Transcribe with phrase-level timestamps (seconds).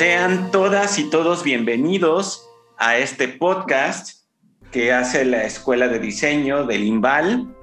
[0.00, 2.48] Sean todas y todos bienvenidos
[2.78, 4.24] a este podcast
[4.72, 7.54] que hace la Escuela de Diseño del IMBAL.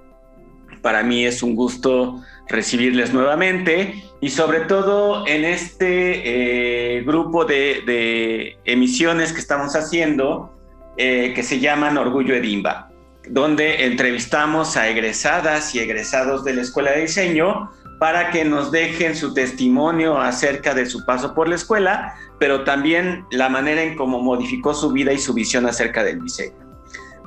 [0.84, 8.56] Para mí es un gusto recibirles nuevamente y sobre todo en este eh, grupo de,
[8.66, 10.56] emisiones que estamos haciendo
[10.96, 12.92] eh, que se llaman Orgullo Edimba,
[13.28, 19.16] donde entrevistamos a egresadas y egresados de la Escuela de Diseño para que nos dejen
[19.16, 24.22] su testimonio acerca de su paso por la escuela, pero también la manera en cómo
[24.22, 26.56] modificó su vida y su visión acerca del diseño.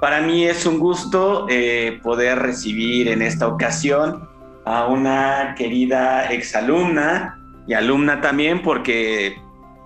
[0.00, 4.28] Para mí es un gusto eh, poder recibir en esta ocasión
[4.64, 9.36] a una querida exalumna y alumna también, porque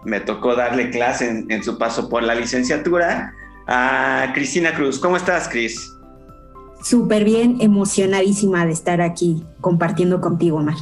[0.04, 3.32] me tocó darle clase en, en su paso por la licenciatura,
[3.66, 4.98] a Cristina Cruz.
[4.98, 5.93] ¿Cómo estás, Cris?
[6.84, 10.76] Súper bien, emocionadísima de estar aquí compartiendo contigo, Mar.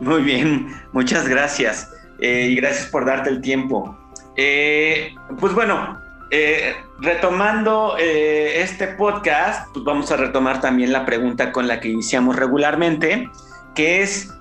[0.00, 3.96] Muy bien, muchas gracias eh, y gracias por darte el tiempo.
[4.36, 6.00] Eh, pues bueno,
[6.32, 12.34] eh, retomando este podcast, pues vamos a retomar también la pregunta con la que iniciamos
[12.34, 13.30] regularmente,
[13.76, 14.34] que es,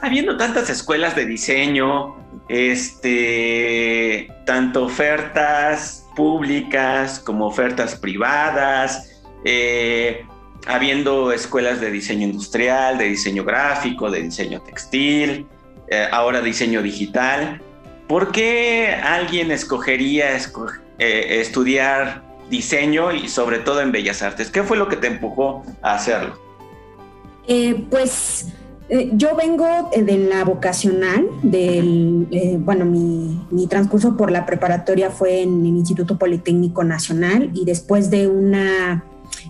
[0.00, 2.16] habiendo tantas escuelas de diseño,
[2.48, 9.11] este, tanto ofertas públicas como ofertas privadas,
[9.44, 10.24] eh,
[10.66, 15.46] habiendo escuelas de diseño industrial, de diseño gráfico, de diseño textil,
[15.88, 17.60] eh, ahora diseño digital.
[18.06, 24.50] ¿Por qué alguien escogería eh, estudiar diseño y sobre todo en Bellas Artes?
[24.50, 26.40] ¿Qué fue lo que te empujó a hacerlo?
[27.90, 28.46] pues
[29.14, 32.28] yo vengo de la vocacional, del,
[32.60, 38.10] bueno, mi, mi, transcurso por la preparatoria fue en el Instituto Politécnico Nacional y después
[38.10, 39.04] de una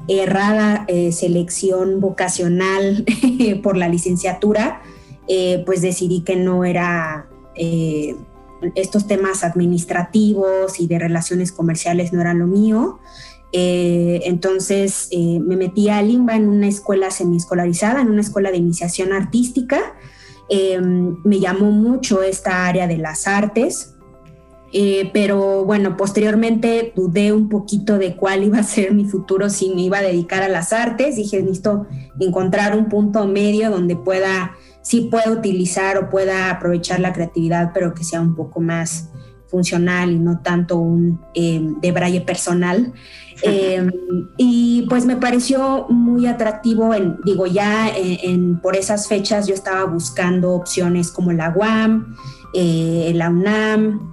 [0.09, 3.05] errada eh, selección vocacional
[3.63, 4.83] por la licenciatura,
[5.29, 8.17] eh, pues decidí que no era eh,
[8.75, 13.01] estos temas administrativos y de relaciones comerciales no eran lo mío.
[13.53, 19.95] entonces me metí a Limba en una escuela semiescolarizada, en una escuela de iniciación artística.
[20.49, 23.92] me llamó mucho esta área de las artes,
[24.75, 29.75] eh, pero bueno, posteriormente dudé un poquito de cuál iba a ser mi futuro si
[29.75, 31.17] me iba a dedicar a las artes.
[31.17, 31.87] Dije, necesito
[32.19, 37.93] encontrar un punto medio donde pueda, sí pueda utilizar o pueda aprovechar la creatividad, pero
[37.93, 39.11] que sea un poco más
[39.47, 42.95] funcional y no tanto un eh, de braille personal.
[43.43, 43.91] Em,
[44.39, 49.85] y pues me pareció muy atractivo, en, digo, ya en, por esas fechas yo estaba
[49.85, 52.17] buscando opciones como la UAM,
[52.55, 54.12] eh, la UNAM,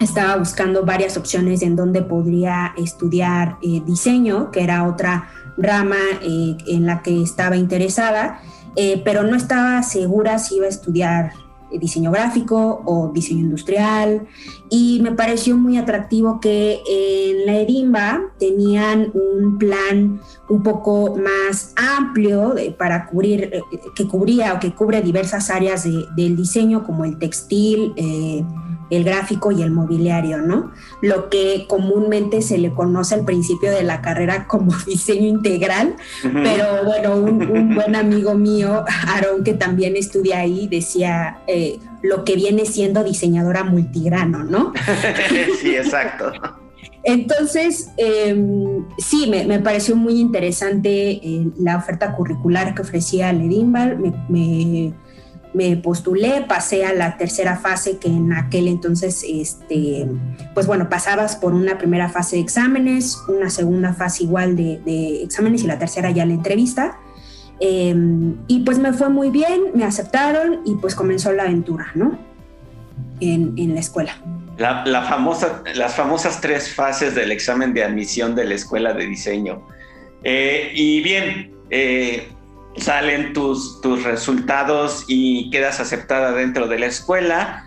[0.00, 6.56] estaba buscando varias opciones en donde podría estudiar eh, diseño, que era otra rama eh,
[6.66, 8.40] en la que estaba interesada,
[8.76, 11.32] eh, pero no estaba segura si iba a estudiar
[11.80, 14.26] diseño gráfico o diseño industrial.
[14.70, 21.72] Y me pareció muy atractivo que en la Edimba tenían un plan un poco más
[21.76, 23.50] amplio para cubrir,
[23.96, 27.92] que cubría o que cubre diversas áreas del diseño como el textil,
[28.90, 30.72] el gráfico y el mobiliario, ¿no?
[31.00, 36.84] Lo que comúnmente se le conoce al principio de la carrera como diseño integral, pero
[36.84, 42.66] bueno, un, buen amigo mío, Aaron, que también estudia ahí, decía eh, lo que viene
[42.66, 44.72] siendo diseñadora multigrano, ¿no?
[45.60, 46.32] sí, exacto.
[47.02, 54.12] Entonces, em, sí, me, pareció muy interesante eh, la oferta curricular que ofrecía Ledimbar, me
[54.28, 54.92] me
[55.82, 60.06] postulé, pasé a la tercera fase que en aquel entonces, este,
[60.54, 65.64] pues bueno, pasabas por una primera fase de exámenes, una segunda fase igual de, exámenes
[65.64, 66.98] y la tercera ya la entrevista.
[67.58, 72.18] Em, y pues me fue muy bien, me aceptaron y pues comenzó la aventura, ¿no?
[73.20, 74.12] En, la escuela.
[74.58, 79.66] La, famosa, las famosas tres fases del examen de admisión de la escuela de diseño.
[80.22, 82.28] Eh, y bien, eh,
[82.78, 87.64] salen tus, tus resultados y quedas aceptada dentro de la escuela.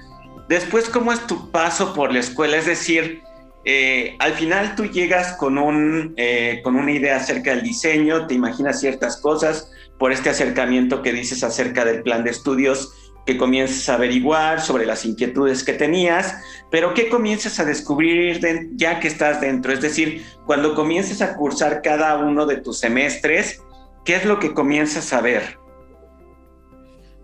[0.48, 2.58] Después, ¿cómo es tu paso por la escuela?
[2.58, 3.22] Es decir,
[3.66, 8.34] eh, al final tú llegas con, un, eh, con una idea acerca del diseño, te
[8.34, 12.94] imaginas ciertas cosas por este acercamiento que dices acerca del plan de estudios
[13.26, 16.36] que comienzas a averiguar sobre las inquietudes que tenías,
[16.72, 18.42] pero ¿qué comienzas a descubrir
[18.76, 19.72] ya que estás dentro?
[19.72, 23.62] Es decir, cuando comienzas a cursar cada uno de tus semestres,
[24.06, 25.60] ¿qué es lo que comienzas a ver?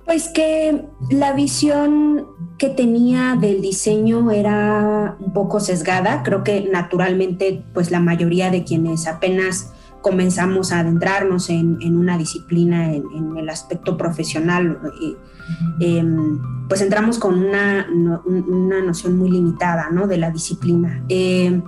[0.05, 2.27] Pues que la visión
[2.59, 6.21] que tenía del diseño era un poco sesgada.
[6.21, 9.73] Creo que naturalmente, pues la mayoría de quienes apenas
[10.05, 14.79] comenzamos a adentrarnos en, una disciplina en, el aspecto profesional,
[15.79, 16.39] em,
[16.69, 17.87] pues entramos con una,
[18.25, 20.05] una, noción muy limitada ¿no?
[20.05, 21.03] de la disciplina.
[21.09, 21.63] Em,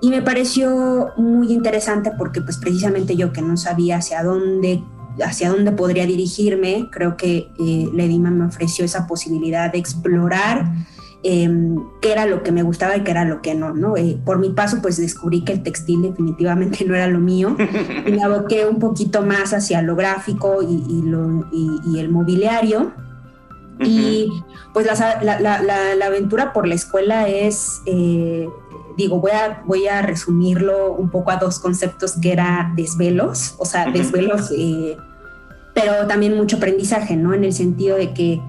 [0.00, 4.82] y me pareció muy interesante porque pues precisamente yo que no sabía hacia dónde
[5.24, 10.70] hacia dónde podría dirigirme, creo que eh, Ledima me ofreció esa posibilidad de explorar
[11.22, 13.94] Em, qué era lo que me gustaba y qué era lo que no, ¿no?
[13.94, 17.56] Eh, por mi paso, pues descubrí que el textil definitivamente no era lo mío
[18.06, 22.92] y me aboqué un poquito más hacia lo gráfico y, lo, y, el mobiliario.
[23.82, 24.30] Y
[24.74, 28.46] pues la, la, la, aventura por la escuela es, eh,
[29.02, 33.64] digo, voy a, voy a resumirlo un poco a dos conceptos que era desvelos, o
[33.64, 34.96] sea, desvelos, eh,
[35.74, 37.34] pero también mucho aprendizaje, ¿no?
[37.34, 38.40] En el sentido de que,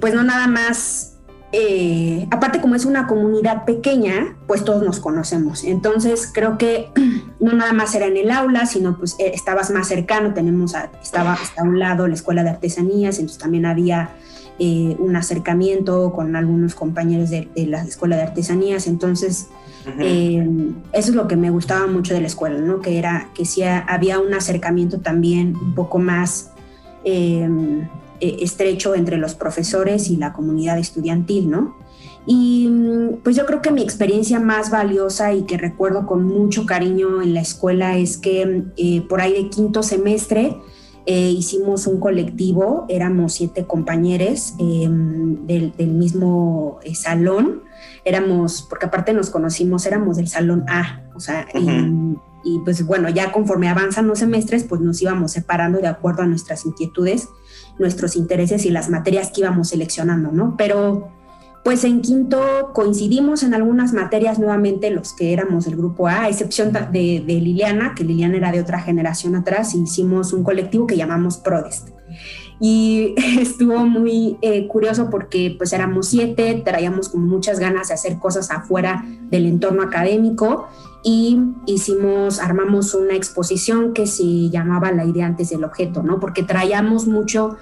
[0.00, 1.10] pues no nada más
[1.52, 5.64] eh, aparte como es una comunidad pequeña, pues todos nos conocemos.
[5.64, 6.90] Entonces creo que
[7.40, 11.36] no nada más era en el aula, sino pues eh, estabas más cercano, tenemos estaba
[11.56, 14.10] a un lado la escuela de artesanías, entonces también había
[14.62, 18.86] eh, un acercamiento con algunos compañeros de, la escuela de artesanías.
[18.86, 19.48] Entonces
[19.86, 22.80] eso es lo que me gustaba mucho de la escuela, ¿no?
[22.80, 26.50] Que era que sí había un acercamiento también un poco más
[28.22, 31.78] eh, estrecho entre los profesores y la comunidad estudiantil, ¿no?
[32.26, 36.66] Y mm, pues yo creo que mi experiencia más valiosa y que recuerdo con mucho
[36.66, 40.58] cariño en la escuela es que eh, por ahí de quinto semestre
[41.12, 47.62] eh, hicimos un colectivo, éramos siete compañeros em, del, mismo salón,
[48.04, 53.08] éramos, porque aparte nos conocimos, éramos del salón A, o sea, y, y, pues bueno,
[53.08, 57.28] ya conforme avanzan los semestres, pues nos íbamos separando de acuerdo a nuestras inquietudes
[57.80, 60.54] nuestros intereses y las materias que íbamos seleccionando, ¿no?
[60.56, 61.08] Pero
[61.62, 66.28] pues en quinto coincidimos en algunas materias nuevamente los que éramos del grupo A, a
[66.28, 71.36] excepción de, Liliana, que Liliana era de otra generación atrás, hicimos un colectivo que llamamos
[71.36, 71.88] Prodest.
[72.60, 78.18] Y estuvo muy eh, curioso porque pues éramos siete, traíamos como muchas ganas de hacer
[78.18, 80.68] cosas afuera del entorno académico
[81.02, 86.20] y hicimos, armamos una exposición que se llamaba La idea antes del objeto, ¿no?
[86.20, 87.56] Porque traíamos mucho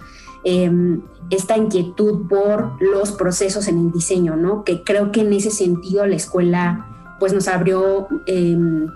[0.44, 4.64] em, esta inquietud por los procesos en el diseño, ¿no?
[4.64, 8.86] Que creo que en ese sentido la escuela pues nos abrió em,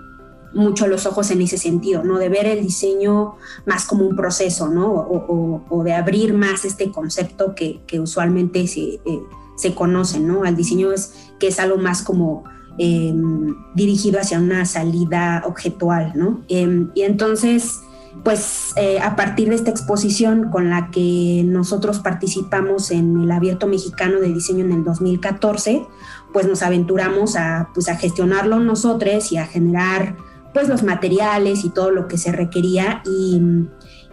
[0.53, 2.17] mucho los ojos en ese sentido, ¿no?
[2.17, 3.35] De ver el diseño
[3.65, 4.93] más como un proceso, ¿no?
[4.93, 9.21] O, de abrir más este concepto que, usualmente se, eh,
[9.57, 10.43] se conoce, ¿no?
[10.43, 12.43] Al diseño es que es algo más como
[12.79, 16.41] Em, dirigido hacia una salida objetual, ¿no?
[16.47, 17.81] Y entonces,
[18.23, 23.67] pues eh, a partir de esta exposición con la que nosotros participamos en el Abierto
[23.67, 25.85] Mexicano de Diseño en el 2014,
[26.31, 30.15] pues nos aventuramos a, pues, a gestionarlo nosotros y a generar
[30.53, 33.41] pues los materiales y todo lo que se requería y,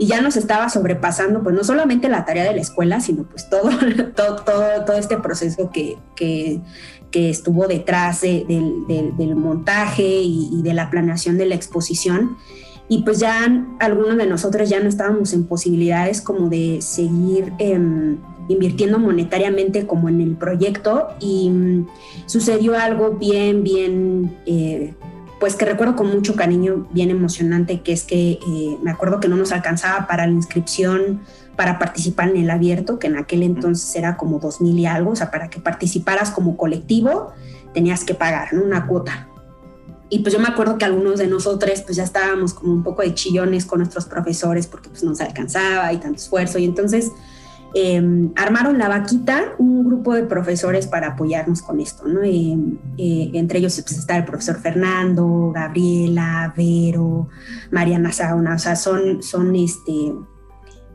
[0.02, 3.68] ya nos estaba sobrepasando pues no solamente la tarea de la escuela, sino pues todo,
[4.16, 6.62] todo, todo, todo este proceso que, que,
[7.12, 12.38] estuvo detrás del montaje y, de la planeación de la exposición.
[12.90, 18.18] Y pues ya algunos de nosotros ya no estábamos en posibilidades como de seguir em,
[18.48, 21.86] invirtiendo monetariamente como en el proyecto y mm,
[22.26, 24.94] sucedió algo bien, bien, eh,
[25.38, 29.28] pues que recuerdo con mucho cariño, bien emocionante, que es que eh, me acuerdo que
[29.28, 31.20] no nos alcanzaba para la inscripción
[31.54, 35.12] para participar en el abierto, que en aquel entonces era como dos mil y algo,
[35.12, 37.30] o sea, para que participaras como colectivo
[37.72, 39.29] tenías que pagar una cuota.
[40.10, 43.02] Y pues yo me acuerdo que algunos de nosotros pues ya estábamos como un poco
[43.02, 46.58] de chillones con nuestros profesores porque pues no se alcanzaba y tanto esfuerzo.
[46.58, 47.12] Y entonces
[47.74, 52.24] em, armaron la vaquita un grupo de profesores para apoyarnos con esto, ¿no?
[52.24, 57.28] Em, eh, entre ellos pues, está el profesor Fernando, Gabriela, Vero,
[57.70, 60.12] Mariana Sauna, o sea, son, son este,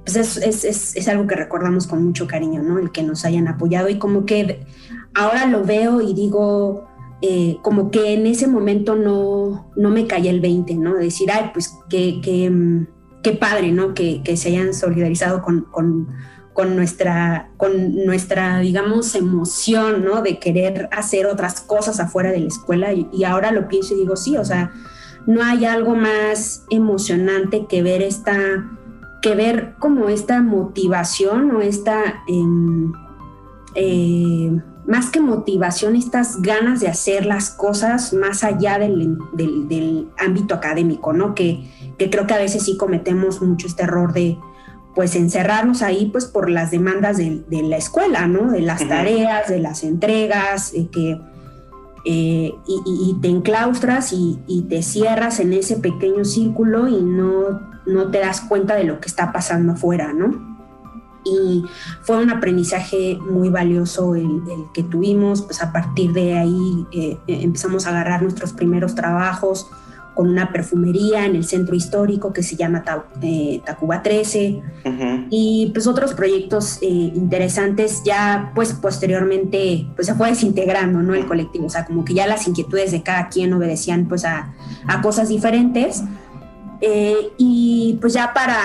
[0.03, 2.79] pues es, es, es, algo que recordamos con mucho cariño, ¿no?
[2.79, 4.65] El que nos hayan apoyado y como que
[5.13, 6.87] ahora lo veo y digo,
[7.27, 10.93] eh, como que en ese momento no, no me caía el 20, ¿no?
[10.93, 12.85] decir, ay, pues qué, qué, mm,
[13.23, 13.95] qué padre, ¿no?
[13.95, 16.07] Que, que, se hayan solidarizado con, con,
[16.53, 20.21] con, nuestra, con nuestra, digamos, emoción, ¿no?
[20.21, 24.15] De querer hacer otras cosas afuera de la escuela y, ahora lo pienso y digo,
[24.17, 24.71] sí, o sea,
[25.25, 28.69] no hay algo más emocionante que ver esta
[29.23, 32.93] que ver como esta motivación o esta, em,
[33.73, 39.17] eh, más que motivación, estas ganas de hacer las cosas más allá del,
[40.17, 41.33] ámbito académico, ¿no?
[41.33, 41.63] Que,
[41.97, 44.37] creo que a veces sí cometemos mucho este error de,
[44.93, 48.51] pues encerrarnos ahí pues por las demandas de, la escuela, ¿no?
[48.51, 51.19] De las tareas, de las entregas, que
[52.05, 58.19] eh, y, te enclaustras y, te cierras en ese pequeño círculo y no, no te
[58.19, 60.54] das cuenta de lo que está pasando afuera, ¿no?
[61.25, 61.65] Y
[62.01, 64.41] fue un aprendizaje muy valioso el,
[64.73, 69.67] que tuvimos, pues a partir de ahí eh, empezamos a agarrar nuestros primeros trabajos,
[70.15, 72.83] con una perfumería en el centro histórico que se llama
[73.21, 74.61] eh, Tacuba 13
[75.29, 81.27] y pues otros proyectos eh, interesantes ya pues posteriormente pues se fue desintegrando no el
[81.27, 81.65] colectivo.
[81.65, 84.53] O sea como que ya las inquietudes de cada quien obedecían pues a,
[84.87, 86.01] a cosas diferentes.
[86.81, 88.57] Eh, y pues ya para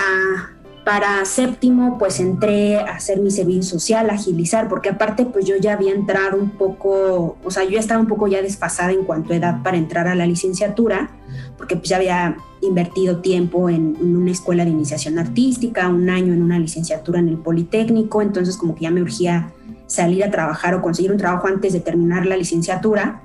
[0.91, 5.71] para séptimo, pues entré a hacer mi servicio social, agilizar, porque aparte, pues yo ya
[5.71, 9.37] había entrado un poco, o sea, yo estaba un poco ya desfasada en cuanto a
[9.37, 11.11] edad para entrar a la licenciatura,
[11.55, 16.43] porque pues ya había invertido tiempo en, una escuela de iniciación artística, un año en
[16.43, 19.53] una licenciatura en el Politécnico, entonces como que ya me urgía
[19.91, 23.23] salir a trabajar o conseguir un trabajo antes de terminar la licenciatura.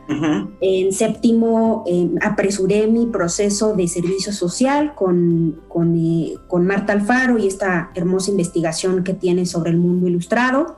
[0.61, 5.61] En séptimo, em, apresuré mi proceso de servicio social con,
[5.95, 10.77] eh, con, Marta Alfaro y esta hermosa investigación que tiene sobre el mundo ilustrado.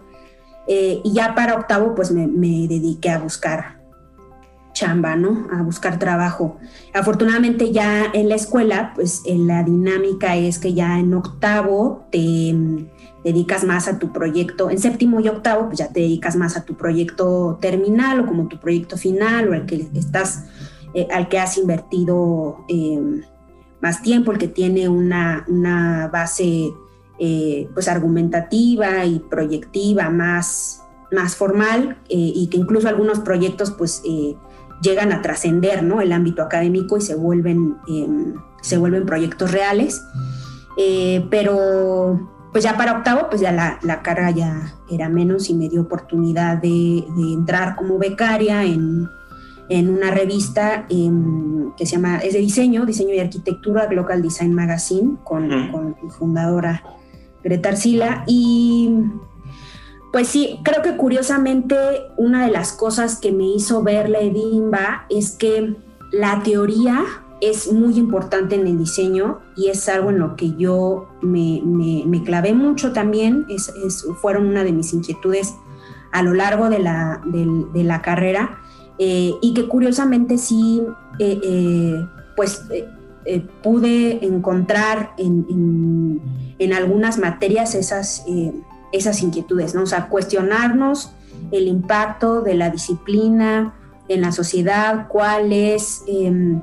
[0.66, 3.77] Eh, y ya para octavo, pues me, me dediqué a buscar
[4.78, 5.48] chamba, ¿no?
[5.50, 6.56] A buscar trabajo.
[6.94, 12.54] Afortunadamente ya en la escuela, pues en la dinámica es que ya en octavo te
[13.24, 16.64] dedicas más a tu proyecto, en séptimo y octavo, pues ya te dedicas más a
[16.64, 20.44] tu proyecto terminal o como tu proyecto final o al que estás,
[20.94, 23.22] eh, al que has invertido em,
[23.80, 26.72] más tiempo, el que tiene una, una base
[27.18, 34.02] eh, pues argumentativa y proyectiva más, más formal eh, y que incluso algunos proyectos pues
[34.82, 36.00] llegan a trascender ¿no?
[36.00, 40.02] el ámbito académico y se vuelven, em, se vuelven proyectos reales.
[41.30, 45.68] pero pues ya para octavo, pues ya la, la, carga ya era menos y me
[45.68, 49.08] dio oportunidad de, entrar como becaria en,
[49.70, 55.16] una revista em, que se llama, es de diseño, diseño y arquitectura, Global Design Magazine,
[55.24, 56.82] con, con su fundadora
[57.44, 58.24] Greta Arcila.
[58.26, 58.90] Y
[60.12, 61.76] pues sí, creo que curiosamente
[62.16, 65.76] una de las cosas que me hizo ver la Edimba es que
[66.12, 67.04] la teoría
[67.40, 72.22] es muy importante en el diseño y es algo en lo que yo me, me,
[72.24, 73.46] clavé mucho también,
[74.20, 75.54] fueron una de mis inquietudes
[76.12, 78.58] a lo largo de la, de, la carrera.
[78.98, 80.82] Eh, y que curiosamente sí,
[81.20, 82.64] eh, eh, pues
[83.62, 86.20] pude encontrar en,
[86.58, 88.24] en, algunas materias esas,
[88.92, 89.82] esas inquietudes, ¿no?
[89.82, 91.12] O sea, cuestionarnos
[91.52, 93.74] el impacto de la disciplina
[94.08, 96.60] en la sociedad, cuál es em,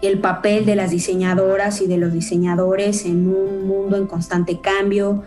[0.00, 5.22] el papel de las diseñadoras y de los diseñadores en un mundo en constante cambio,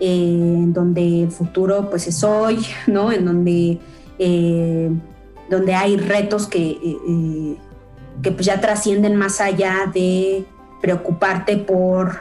[0.00, 3.10] eh, en donde el futuro pues es hoy, ¿no?
[3.12, 3.78] En donde,
[4.18, 4.90] eh,
[5.50, 7.56] donde hay retos que, eh,
[8.22, 10.44] que pues ya trascienden más allá de
[10.80, 12.20] preocuparte por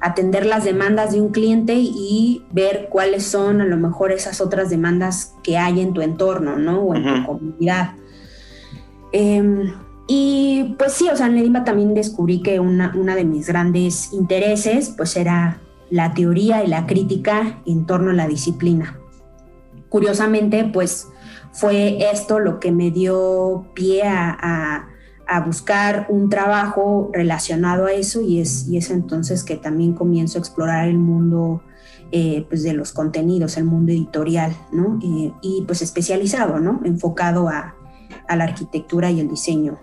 [0.00, 4.70] atender las demandas de un cliente y ver cuáles son a lo mejor esas otras
[4.70, 6.80] demandas que hay en tu entorno, ¿no?
[6.80, 7.94] O en tu comunidad.
[9.12, 9.72] Em,
[10.08, 14.92] y pues sí, o sea, en Ledimba también descubrí que una, de mis grandes intereses
[14.96, 15.60] pues era
[15.90, 18.98] la teoría y la crítica en torno a la disciplina.
[19.88, 21.08] Curiosamente, pues
[21.52, 24.88] fue esto lo que me dio pie a,
[25.44, 30.40] buscar un trabajo relacionado a eso y es, y es entonces que también comienzo a
[30.40, 31.62] explorar el mundo
[32.12, 34.98] eh, pues de los contenidos, el mundo editorial, ¿no?
[35.02, 36.80] Eh, y pues especializado, ¿no?
[36.84, 37.74] Enfocado a,
[38.28, 39.78] a la arquitectura y el diseño.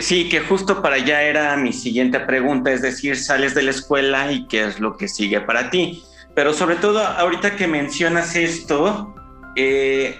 [0.00, 4.32] sí, que justo para allá era mi siguiente pregunta, es decir, sales de la escuela
[4.32, 6.02] y qué es lo que sigue para ti.
[6.34, 9.14] Pero sobre todo, ahorita que mencionas esto,
[9.56, 10.18] eh,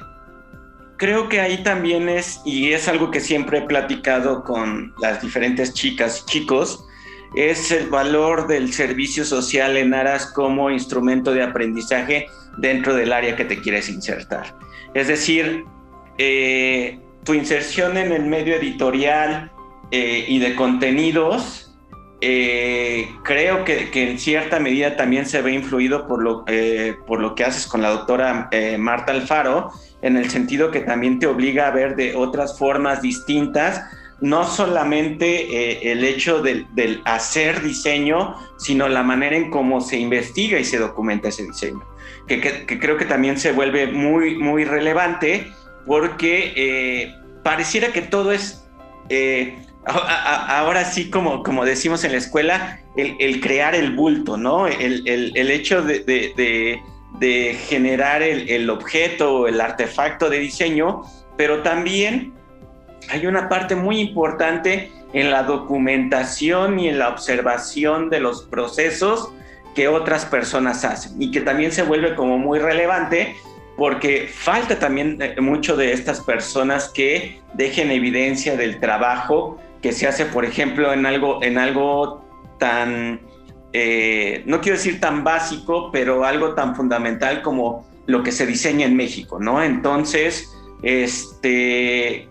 [0.99, 5.73] creo que ahí también es, y es algo que siempre he platicado con las diferentes
[5.73, 6.85] chicas y chicos,
[7.35, 12.27] es el valor del servicio social en aras como instrumento de aprendizaje
[12.59, 14.55] dentro del área que te quieres insertar.
[14.95, 15.65] Es decir,
[16.19, 19.53] eh, tu inserción en el medio editorial
[19.91, 21.68] eh, y de contenidos,
[22.21, 26.45] eh, creo que, en cierta medida también se ve influido por lo,
[27.07, 29.73] por lo que haces con la doctora Marta Alfaro,
[30.03, 33.83] en el sentido que también te obliga a ver de otras formas distintas
[34.21, 36.67] no solamente el hecho del,
[37.05, 41.85] hacer diseño, sino la manera en cómo se investiga y se documenta ese diseño
[42.29, 45.51] que, creo que también se vuelve muy, muy relevante
[45.87, 48.65] porque eh, pareciera que todo es,
[49.09, 54.67] eh, ahora sí como, como decimos en la escuela, el, crear el bulto, ¿no?
[54.67, 56.81] El, hecho de,
[57.19, 61.03] de generar el, el objeto o el artefacto de diseño,
[61.37, 62.35] pero también
[63.11, 69.31] hay una parte muy importante en la documentación y en la observación de los procesos
[69.75, 73.37] que otras personas hacen y que también se vuelve como muy relevante
[73.77, 80.07] porque falta también eh, mucho de estas personas que dejen evidencia del trabajo que se
[80.07, 82.25] hace, por ejemplo, en algo, en algo
[82.59, 83.21] tan,
[83.73, 88.87] eh, no quiero decir tan básico, pero algo tan fundamental como lo que se diseña
[88.87, 89.63] en México, ¿no?
[89.63, 90.51] Entonces,
[90.83, 92.29] este,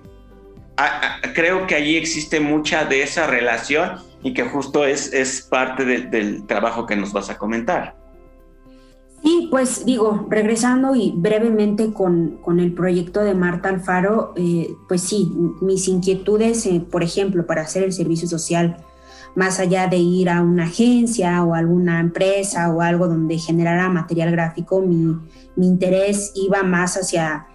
[1.34, 6.46] creo que allí existe mucha de esa relación y que justo es, es parte del
[6.48, 7.96] trabajo que nos vas a comentar.
[9.28, 15.02] Sí, pues digo, regresando y brevemente con, con el proyecto de Marta Alfaro, eh, pues
[15.02, 15.30] sí,
[15.60, 18.78] mis inquietudes, eh, por ejemplo, para hacer el servicio social,
[19.36, 24.32] más allá de ir a una agencia o alguna empresa o algo donde generara material
[24.32, 25.18] gráfico, mi,
[25.58, 27.48] mi interés iba más hacia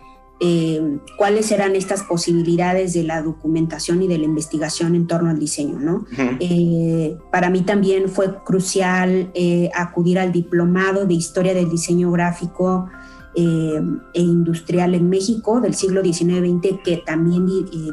[0.45, 5.39] eh, cuáles eran estas posibilidades de la documentación y de la investigación en torno al
[5.39, 5.79] diseño.
[5.79, 6.05] ¿no?
[6.41, 12.89] Eh, para mí también fue crucial eh, acudir al diplomado de historia del diseño gráfico
[13.35, 17.47] e industrial en México del siglo XIX-XX que también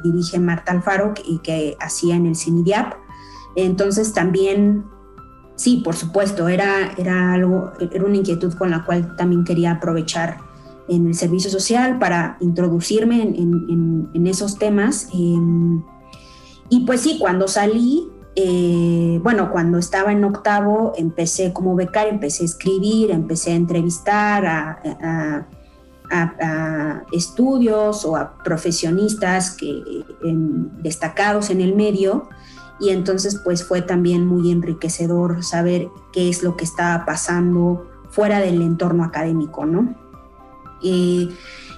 [0.03, 2.95] dirige Marta Alfaro y que, que, hacía en el CINIDIAP.
[3.55, 4.85] Entonces también
[5.55, 10.48] sí, por supuesto, era, era algo, era una inquietud con la cual también quería aprovechar
[10.89, 15.07] en el servicio social para introducirme en, esos temas.
[15.13, 15.83] Em,
[16.69, 22.43] y pues sí, cuando salí, eh, bueno, cuando estaba en octavo, empecé como becaria, empecé
[22.43, 25.47] a escribir, empecé a entrevistar a,
[27.11, 29.83] estudios o a profesionistas que,
[30.81, 32.29] destacados en el medio.
[32.79, 38.39] Y entonces pues fue también muy enriquecedor saber qué es lo que estaba pasando fuera
[38.39, 40.08] del entorno académico, ¿no?
[40.83, 41.29] Eh,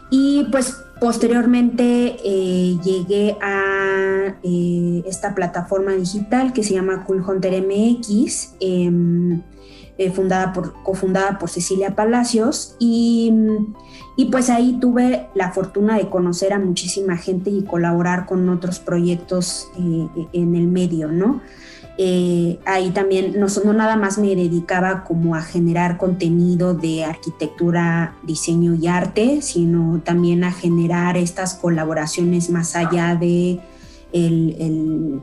[0.09, 7.63] y pues posteriormente eh, llegué a eh, esta plataforma digital que se llama Cool Hunter
[7.65, 9.41] MX, em,
[10.13, 13.31] fundada por, cofundada por Cecilia Palacios, y,
[14.17, 18.79] y, pues ahí tuve la fortuna de conocer a muchísima gente y colaborar con otros
[18.79, 21.41] proyectos en el medio, ¿no?
[22.03, 28.15] Eh, ahí también no, no, nada más me dedicaba como a generar contenido de arquitectura,
[28.23, 33.59] diseño y arte, sino también a generar estas colaboraciones más allá de
[34.13, 35.21] el,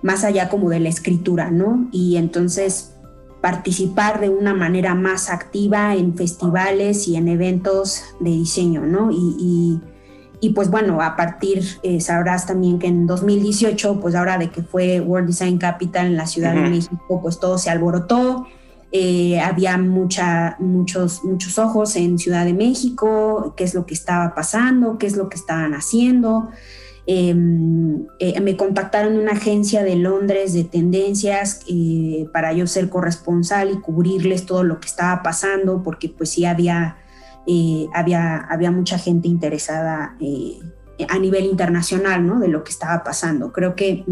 [0.00, 1.86] más allá como de la escritura, ¿no?
[1.92, 2.94] Y entonces
[3.42, 9.10] participar de una manera más activa en festivales y en eventos de diseño, ¿no?
[9.12, 9.82] y
[10.50, 15.00] pues bueno, a partir, eh, sabrás también que en 2018, pues ahora de que fue
[15.00, 18.46] World Design Capital en la Ciudad de México, pues todo se alborotó.
[18.90, 24.34] Eh, había mucha, muchos, muchos ojos en Ciudad de México, qué es lo que estaba
[24.34, 26.48] pasando, qué es lo que estaban haciendo.
[27.06, 31.60] Em, eh, me contactaron una agencia de Londres de tendencias
[32.32, 36.96] para yo ser corresponsal y cubrirles todo lo que estaba pasando, porque pues sí había
[37.46, 40.60] eh, había, había mucha gente interesada eh,
[41.08, 42.38] a nivel internacional ¿no?
[42.38, 43.52] de lo que estaba pasando.
[43.52, 44.04] Creo que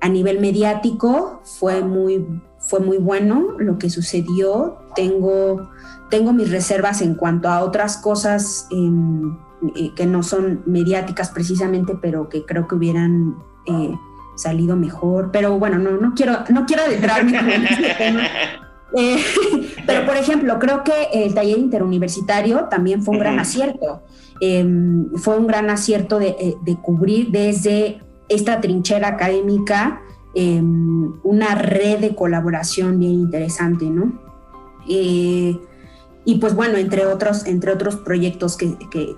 [0.00, 2.26] a nivel mediático fue muy,
[2.58, 4.78] fue muy bueno lo que sucedió.
[4.94, 5.70] Tengo,
[6.10, 9.36] tengo mis reservas en cuanto a otras cosas em,
[9.74, 13.36] eh, que no son mediáticas precisamente, pero que creo que hubieran
[14.36, 15.30] salido mejor.
[15.32, 18.22] Pero bueno, no, no quiero, no quiero adentrarme en este tema.
[18.94, 19.16] Eh,
[19.86, 24.02] pero, por ejemplo, creo que el taller interuniversitario también fue un gran acierto.
[24.40, 30.02] Em, fue un gran acierto eh, de, cubrir desde esta trinchera académica
[30.34, 34.20] em, una red de colaboración bien interesante, ¿no?
[36.26, 38.76] Eh, y pues bueno, entre otros, entre otros proyectos que,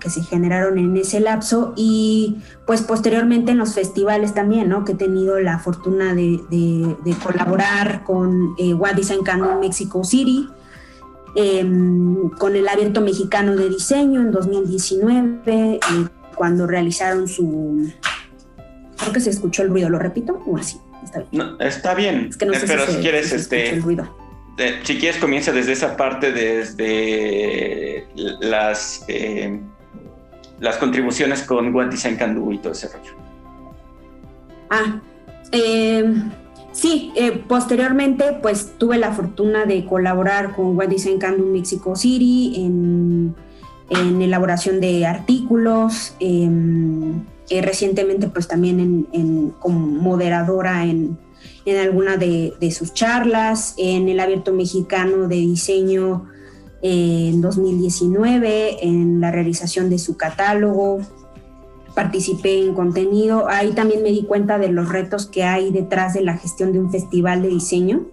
[0.09, 4.85] se generaron en ese lapso y pues posteriormente en los festivales también, ¿no?
[4.85, 10.47] Que he tenido la fortuna de, colaborar con eh, What Design Canon Mexico City,
[11.35, 15.79] em, con el Abierto Mexicano de Diseño en 2019, eh,
[16.35, 17.91] cuando realizaron su...
[18.97, 20.41] Creo que se escuchó el ruido, ¿lo repito?
[20.45, 20.77] ¿O así?
[21.03, 21.55] Está bien.
[21.59, 23.73] está bien, es que no sé pero si, quieres, este...
[23.73, 24.28] El ruido
[24.83, 29.59] si quieres, comienza desde esa parte, desde las, eh,
[30.59, 33.13] las contribuciones con What Design Can Do y todo ese rollo.
[34.69, 35.01] Ah,
[35.51, 36.13] eh,
[36.71, 41.95] sí, eh, posteriormente pues tuve la fortuna de colaborar con What Design Can Do Mexico
[41.95, 43.35] City en,
[43.89, 51.17] en elaboración de artículos, em, recientemente pues también en, como moderadora en
[51.65, 56.27] en alguna de, sus charlas, en el Abierto Mexicano de Diseño
[56.81, 60.99] eh, en 2019 en la realización de su catálogo,
[61.93, 66.21] participé en contenido, ahí también me di cuenta de los retos que hay detrás de
[66.21, 68.07] la gestión de un festival de diseño.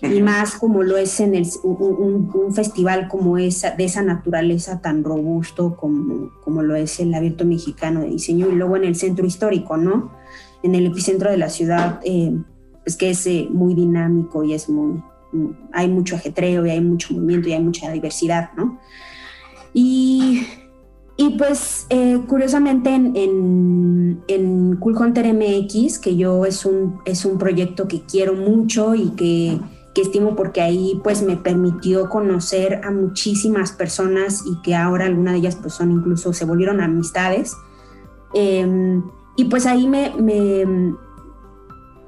[0.00, 5.02] Y más como lo es en el, un, festival como esa, de esa naturaleza tan
[5.02, 9.26] robusto como, como lo es el Abierto Mexicano de Diseño y luego en el centro
[9.26, 10.12] histórico, ¿no?
[10.62, 12.32] En el epicentro de la ciudad, eh,
[12.88, 15.02] pues que es eh, muy dinámico y es muy,
[15.74, 18.78] hay mucho ajetreo y hay mucho movimiento y hay mucha diversidad, ¿no?
[19.74, 20.46] Y,
[21.18, 27.26] y pues eh, curiosamente en, en, en, Cool Hunter MX, que yo es un, es
[27.26, 29.60] un proyecto que quiero mucho y que
[29.94, 35.34] que estimo porque ahí pues me permitió conocer a muchísimas personas y que ahora algunas
[35.34, 37.54] de ellas pues son incluso se volvieron amistades.
[38.32, 39.02] Em,
[39.36, 40.12] y pues ahí me,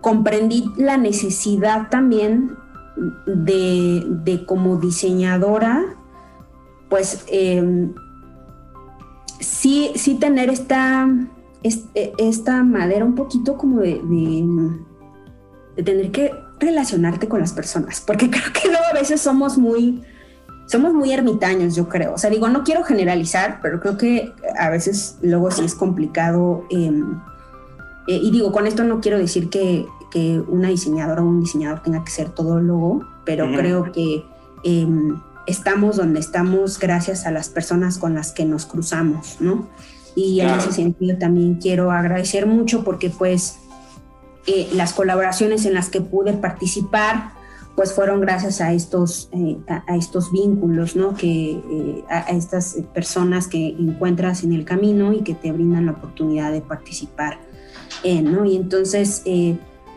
[0.00, 2.56] comprendí la necesidad también
[3.26, 5.96] de, de como diseñadora,
[6.88, 7.94] pues em,
[9.38, 11.08] sí, sí tener esta,
[11.62, 14.00] esta madera un poquito como de,
[15.76, 20.02] de tener que relacionarte con las personas, porque creo que luego a veces somos muy,
[20.66, 22.14] somos muy ermitaños, yo creo.
[22.14, 26.64] O sea, digo, no quiero generalizar, pero creo que a veces luego sí es complicado.
[26.70, 27.20] Em,
[28.08, 31.82] eh, y digo, con esto no quiero decir que, que, una diseñadora o un diseñador
[31.82, 34.24] tenga que ser todo logo, pero creo que
[34.64, 39.68] em, estamos donde estamos gracias a las personas con las que nos cruzamos, ¿no?
[40.16, 43.60] Y en ese sentido también quiero agradecer mucho porque pues
[44.46, 47.32] eh, las colaboraciones en las que pude participar,
[47.76, 51.14] pues fueron gracias a estos, eh, a, estos vínculos, ¿no?
[51.14, 55.92] Que, eh, a, estas personas que encuentras en el camino y que te brindan la
[55.92, 57.38] oportunidad de participar,
[58.22, 58.44] ¿no?
[58.44, 59.22] Y entonces,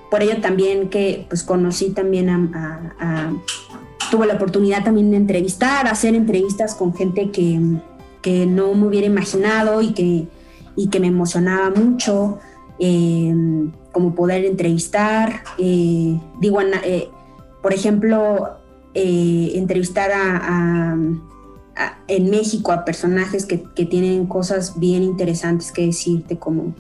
[0.10, 3.34] por ello también que, pues conocí también a,
[4.12, 7.60] tuve la oportunidad también de entrevistar, hacer entrevistas con gente que,
[8.22, 10.28] que no me hubiera imaginado y que,
[10.76, 12.40] y que me emocionaba mucho.
[12.80, 13.34] Eh,
[13.94, 17.10] como poder entrevistar, eh, digo, eh,
[17.62, 18.58] por ejemplo,
[18.94, 20.98] eh, entrevistar a,
[22.08, 26.76] en México a personajes que, tienen cosas bien interesantes que decirte, como,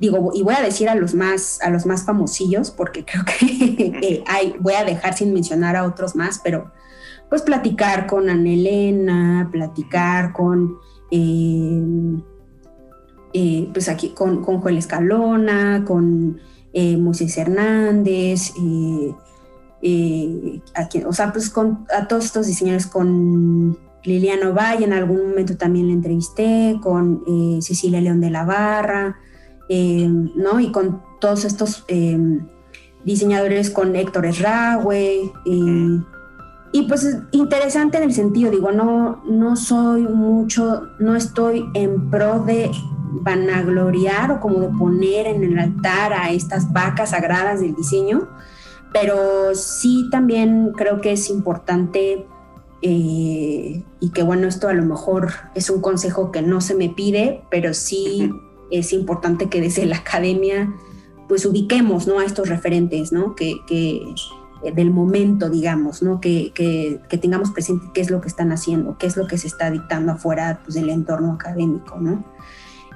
[0.00, 4.24] digo, y voy a decir a los más, a los más famosillos, porque creo que
[4.26, 6.72] hay, voy a dejar sin mencionar a otros más, pero
[7.28, 10.78] pues platicar con Ana Elena, platicar con...
[13.32, 16.40] Eh, pues aquí con, con Joel Escalona, con
[16.72, 18.52] eh, Moisés Hernández,
[19.82, 20.60] eh,
[21.06, 25.86] o sea, pues con, a todos estos diseñadores, con Liliano Valle, en algún momento también
[25.86, 27.22] la entrevisté, con
[27.62, 29.18] Cecilia León de la Barra,
[29.70, 30.60] ¿no?
[30.60, 31.84] Y con todos estos
[33.04, 35.32] diseñadores, con Héctor Esrague,
[36.72, 42.44] y pues interesante en el sentido, digo, no, no soy mucho, no estoy en pro
[42.44, 42.70] de
[43.12, 48.28] vanagloriar o como de poner en el altar a estas vacas sagradas del diseño,
[48.92, 52.24] pero sí también creo que es importante
[52.82, 56.88] eh, y que bueno, esto a lo mejor es un consejo que no se me
[56.88, 58.32] pide, pero sí
[58.70, 60.74] es importante que desde la academia
[61.28, 62.18] pues ubiquemos ¿no?
[62.18, 63.36] a estos referentes, ¿no?
[63.36, 64.04] que, que
[64.74, 66.20] del momento, digamos, ¿no?
[66.20, 69.38] Que, que, que, tengamos presente qué es lo que están haciendo, qué es lo que
[69.38, 72.24] se está dictando afuera pues, del entorno académico, ¿no?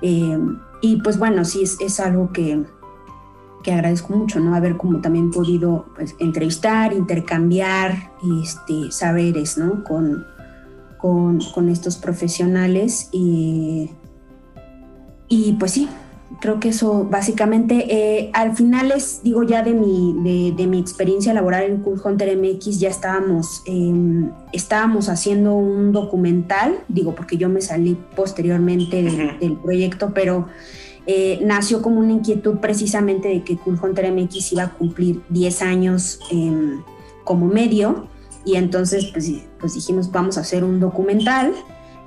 [0.03, 0.39] Eh,
[0.83, 2.63] y pues bueno, sí, es, es algo que,
[3.63, 4.55] que, agradezco mucho, ¿no?
[4.55, 9.85] Haber como también podido pues, entrevistar, intercambiar este, saberes, ¿no?
[9.85, 10.27] Con,
[10.99, 13.91] con, con estos profesionales y,
[15.35, 15.89] y pues sí,
[16.41, 21.35] creo que eso básicamente, eh, al final es, digo ya de mi, de, mi experiencia
[21.35, 27.49] laboral en Cool Hunter MX, ya estábamos, em, estábamos haciendo un documental, digo porque yo
[27.49, 29.03] me salí posteriormente
[29.41, 30.47] del proyecto, pero
[31.09, 35.63] eh, nació como una inquietud precisamente de que Cool Hunter MX iba a cumplir 10
[35.63, 36.81] años em,
[37.25, 38.07] como medio
[38.45, 41.55] y entonces pues, pues dijimos vamos a hacer un documental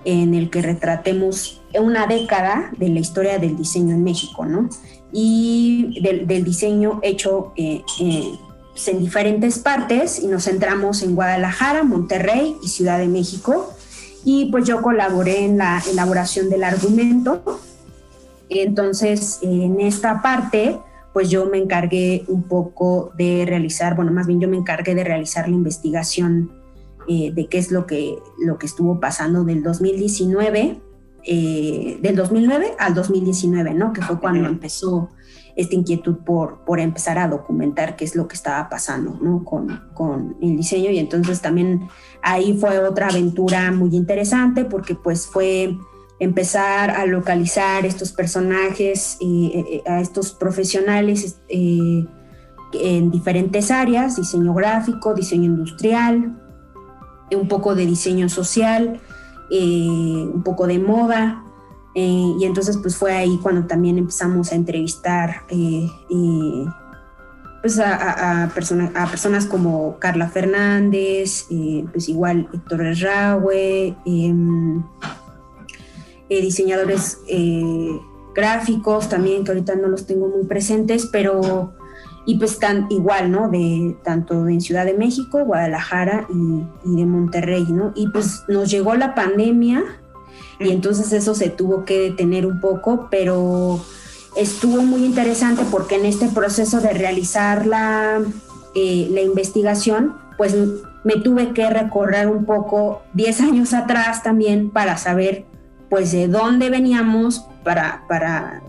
[0.06, 4.70] en el que retratemos una década de la historia del diseño en México, ¿no?
[5.12, 8.32] Y del, diseño hecho eh, eh,
[8.86, 13.74] en diferentes partes y nos centramos en Guadalajara, Monterrey y Ciudad de México.
[14.24, 17.62] Y pues yo colaboré en la elaboración del argumento.
[18.50, 20.78] Entonces, en esta parte,
[21.14, 25.04] pues yo me encargué un poco de realizar, bueno, más bien yo me encargué de
[25.04, 26.52] realizar la investigación
[27.08, 30.82] eh, de qué es lo que, lo que estuvo pasando del 2019
[31.30, 33.92] eh, del 2009 al 2019, ¿no?
[33.92, 35.10] Que fue cuando empezó
[35.58, 39.44] esta inquietud por, por empezar a documentar qué es lo que estaba pasando ¿no?
[39.44, 41.90] con, con, el diseño y entonces también
[42.22, 45.76] ahí fue otra aventura muy interesante porque pues fue
[46.20, 55.46] empezar a localizar estos personajes, eh, a estos profesionales en diferentes áreas, diseño gráfico, diseño
[55.46, 56.47] industrial,
[57.36, 59.00] un poco de diseño social,
[59.50, 61.44] eh, un poco de moda,
[61.96, 65.90] eh, y entonces pues fue ahí cuando también empezamos a entrevistar eh,
[67.62, 71.48] pues a, a, personas como Carla Fernández,
[71.92, 74.84] pues igual Héctor Erraue, em,
[76.30, 77.20] diseñadores
[78.36, 81.74] gráficos también, que ahorita no los tengo muy presentes, pero
[82.28, 83.48] y pues tan igual, ¿no?
[83.50, 87.94] De tanto en Ciudad de México, Guadalajara y, y de Monterrey, ¿no?
[87.96, 89.82] Y pues nos llegó la pandemia
[90.60, 93.80] y entonces eso se tuvo que detener un poco, pero
[94.36, 98.22] estuvo muy interesante porque en este proceso de realizar la,
[98.76, 100.54] eh, la investigación, pues
[101.06, 105.46] me tuve que recorrer un poco 10 años atrás también para saber
[105.90, 108.62] pues de dónde veníamos, para, para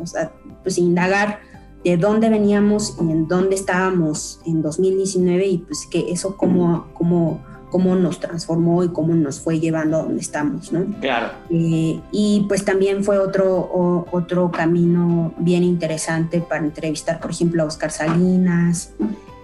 [0.63, 1.41] pues indagar
[1.85, 7.41] de dónde veníamos y en dónde estábamos en 2019 y pues que eso como, como
[7.71, 10.87] cómo nos transformó y cómo nos fue llevando a donde estamos, ¿no?
[11.01, 11.33] Claro.
[11.51, 17.67] Eh, y pues también fue otro, otro camino bien interesante para entrevistar, por ejemplo, a
[17.67, 18.93] Oscar Salinas,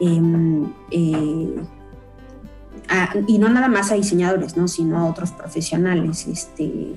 [0.00, 1.54] em, eh,
[3.26, 4.68] y no nada más a diseñadores, ¿no?
[4.68, 6.94] Sino a otros profesionales, este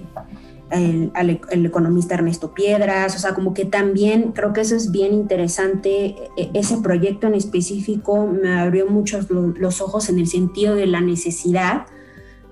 [0.71, 6.15] el, economista Ernesto Piedras, o sea, como que también creo que eso es bien interesante,
[6.37, 11.01] e, ese proyecto en específico me abrió mucho los ojos en el sentido de la
[11.01, 11.85] necesidad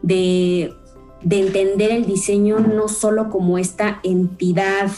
[0.01, 0.73] de,
[1.29, 4.91] entender el diseño no solo como esta entidad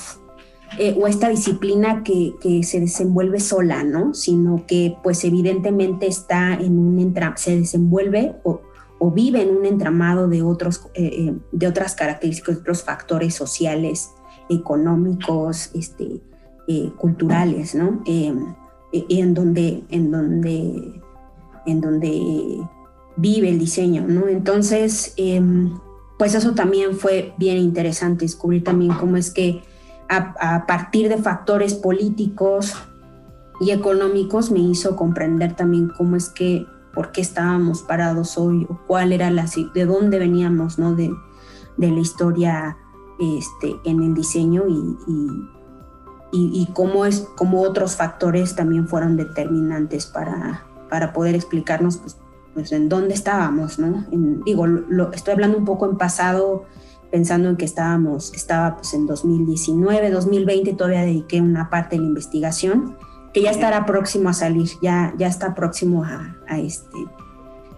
[0.78, 4.14] eh, o esta disciplina que, se desenvuelve sola, ¿no?
[4.14, 6.98] Sino que pues evidentemente está en un
[7.38, 8.62] se desenvuelve o,
[9.00, 14.12] o vive en un entramado de, otros, eh, eh, de otras características, otros factores sociales,
[14.50, 16.22] económicos, este,
[16.68, 18.02] eh, culturales, ¿no?
[18.06, 21.02] en, donde, en, donde,
[21.66, 22.62] en donde
[23.18, 24.28] vive el diseño, ¿no?
[24.28, 25.78] Entonces, em,
[26.18, 29.62] pues eso también fue bien interesante, descubrir también cómo es que
[30.10, 32.74] a partir de factores políticos
[33.60, 36.66] y económicos me hizo comprender también cómo es que
[36.98, 40.96] por qué estábamos parados hoy o cuál era la, de dónde veníamos, ¿no?
[40.96, 41.14] De,
[41.78, 42.76] de la historia
[43.20, 44.98] este, en el diseño y,
[46.32, 52.18] y, cómo, es, cómo otros factores también fueron determinantes para, para poder explicarnos pues,
[52.56, 54.04] pues en dónde estábamos, ¿no?
[54.44, 56.64] digo, lo, estoy hablando un poco en pasado,
[57.12, 62.08] pensando en que estábamos, estaba pues en 2019, 2020, todavía dediqué una parte de la
[62.08, 62.98] investigación
[63.34, 66.98] que ya estará próximo a salir, ya, ya está próximo a, este,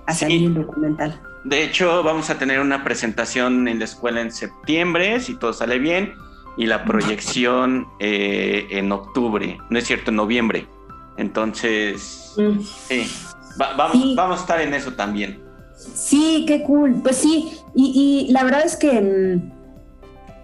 [0.05, 1.21] a salir el documental.
[1.43, 5.79] De hecho, vamos a tener una presentación en la escuela en septiembre, si todo sale
[5.79, 6.13] bien,
[6.57, 10.67] y la proyección eh, en octubre, no es cierto, en noviembre.
[11.17, 12.59] Entonces, mm.
[12.61, 13.11] sí,
[13.57, 15.41] vamos, vamos a estar en eso también.
[15.75, 16.95] Sí, qué cool.
[17.01, 19.58] Pues sí, y, y la verdad es que mm,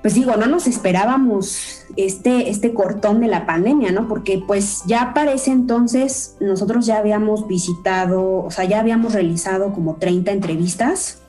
[0.06, 4.08] pues digo, no nos esperábamos este, este cortón de la pandemia, ¿no?
[4.08, 9.74] Porque pues ya para ese entonces nosotros ya habíamos visitado, o sea, ya habíamos realizado
[9.74, 11.24] como 30 entrevistas.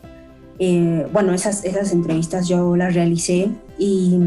[0.58, 4.18] Eh, bueno, esas, esas entrevistas yo las realicé y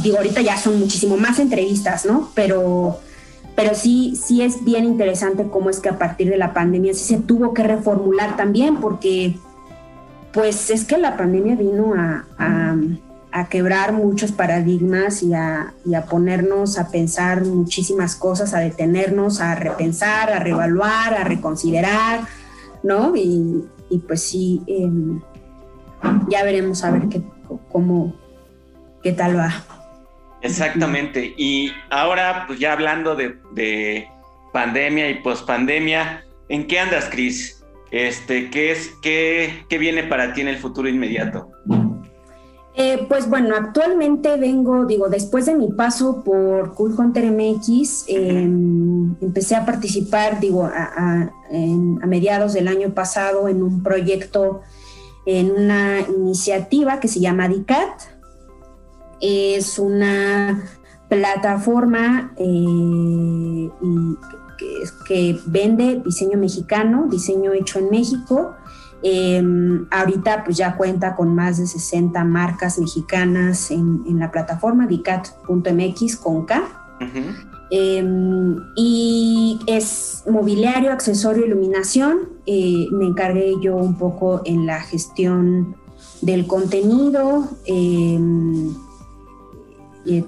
[0.00, 2.28] digo, ahorita ya son muchísimo más entrevistas, ¿no?
[2.36, 3.00] Pero,
[3.56, 7.02] pero sí, sí es bien interesante cómo es que a partir de la pandemia sí
[7.02, 9.34] se tuvo que reformular también, porque
[10.32, 12.76] pues es que la pandemia vino a
[13.48, 15.74] quebrar muchos paradigmas y a,
[16.08, 22.20] ponernos a pensar muchísimas cosas, a detenernos, a repensar, a reevaluar, a reconsiderar,
[22.82, 23.14] ¿no?
[23.16, 23.64] Y,
[24.06, 25.20] pues sí, em,
[26.28, 27.22] ya veremos a ver qué,
[27.70, 28.14] cómo,
[29.02, 29.64] qué tal va.
[30.42, 31.34] Exactamente.
[31.36, 34.08] Y ahora, pues ya hablando de,
[34.52, 37.64] pandemia y pospandemia, ¿en qué andas, Cris?
[37.90, 41.48] Este, ¿qué, es, qué, ¿Qué viene para ti en el futuro inmediato?
[42.74, 49.14] Eh, pues bueno, actualmente vengo, digo, después de mi paso por Cool Hunter MX, em,
[49.20, 51.30] empecé a participar, digo, a,
[52.06, 54.62] mediados del año pasado en un proyecto,
[55.26, 57.90] en una iniciativa que se llama DICAT.
[59.20, 60.64] Es una
[61.10, 63.70] plataforma eh,
[64.58, 64.66] que,
[65.06, 68.54] que vende diseño mexicano, diseño hecho en México
[69.02, 76.16] Em, ahorita pues ya cuenta con más de 60 marcas mexicanas en, la plataforma vicat.mx
[76.16, 76.62] con K.
[77.70, 82.28] Em, y es mobiliario, accesorio, iluminación.
[82.46, 85.74] Eh, me encargué yo un poco en la gestión
[86.20, 88.74] del contenido, em,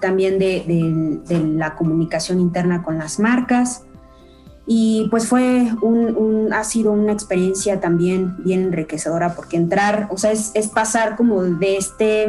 [0.00, 1.20] también de,
[1.56, 3.84] la comunicación interna con las marcas.
[4.66, 10.32] Y pues fue un, ha sido una experiencia también bien enriquecedora porque entrar, o sea,
[10.32, 12.28] es, es pasar como de este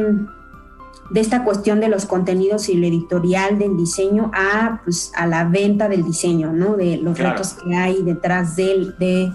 [1.10, 5.44] de esta cuestión de los contenidos y el editorial del diseño a, pues, a la
[5.44, 6.76] venta del diseño, ¿no?
[6.76, 9.32] De los retos que hay detrás de, de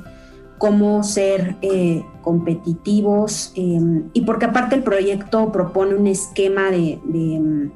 [0.57, 7.71] cómo ser eh, competitivos em, y porque aparte el proyecto propone un esquema de, em,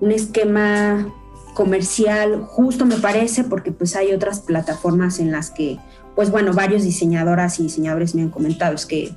[0.00, 1.06] un esquema
[1.54, 5.78] comercial justo me parece porque pues hay otras plataformas en las que
[6.14, 9.12] pues bueno varios diseñadoras y diseñadores me han comentado es que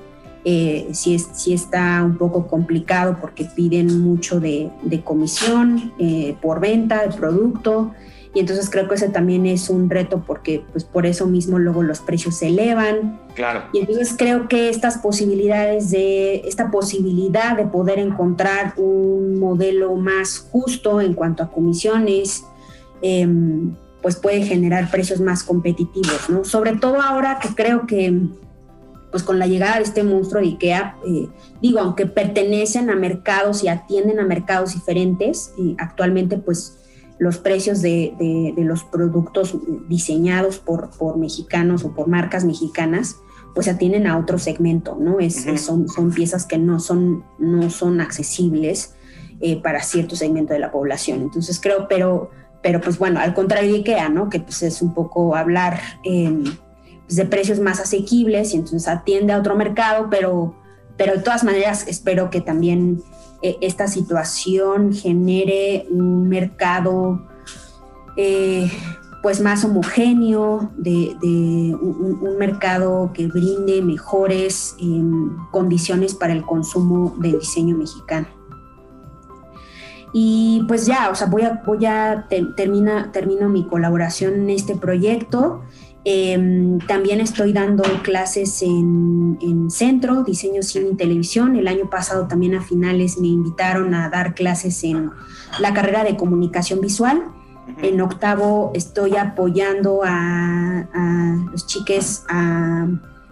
[0.45, 1.17] eh, sí,
[1.53, 4.71] está un poco complicado porque piden mucho de,
[5.03, 7.91] comisión eh, por venta del producto
[8.37, 11.81] y entonces creo que ese también es un reto porque pues por eso mismo luego
[11.81, 13.19] los precios se elevan.
[13.33, 13.63] Claro.
[13.73, 20.37] Y entonces creo que estas posibilidades de, esta posibilidad de poder encontrar un modelo más
[20.51, 22.43] justo en cuanto a comisiones,
[23.01, 23.73] em,
[24.03, 26.43] pues puede generar precios más competitivos, ¿no?
[26.43, 28.21] Sobre todo ahora que creo que
[29.09, 31.27] pues con la llegada de este monstruo de IKEA, eh,
[31.59, 36.76] digo, aunque pertenecen a mercados y atienden a mercados diferentes, y actualmente pues
[37.19, 39.55] los precios de, los productos
[39.87, 43.17] diseñados por, por mexicanos o por marcas mexicanas,
[43.55, 45.19] pues atienden a otro segmento, ¿no?
[45.19, 48.93] Es, son, son piezas que no son, no son accesibles
[49.41, 51.21] eh, para cierto segmento de la población.
[51.21, 52.29] Entonces creo, pero,
[52.61, 54.29] pero pues bueno, al contrario de IKEA, ¿no?
[54.29, 55.79] Que pues es un poco hablar...
[56.03, 56.43] Eh,
[57.07, 60.55] pues, de precios más asequibles y entonces atiende a otro mercado, pero,
[60.97, 63.01] pero de todas maneras espero que también
[63.41, 67.27] eh, esta situación genere un mercado
[68.15, 68.71] eh,
[69.21, 71.15] pues más homogéneo, de,
[71.81, 78.27] un, mercado que brinde mejores em, condiciones para el consumo del diseño mexicano.
[80.13, 85.61] Y pues ya, o sea, voy a, voy a termino mi colaboración en este proyecto.
[86.09, 91.57] Em, también estoy dando clases en, centro, diseño, cine y televisión.
[91.57, 95.11] El año pasado también a finales me invitaron a dar clases en
[95.59, 97.25] la carrera de comunicación visual.
[97.81, 100.87] En octavo estoy apoyando a,
[101.51, 102.87] los chiques a